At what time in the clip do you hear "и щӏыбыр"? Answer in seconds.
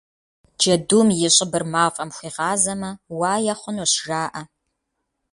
1.27-1.63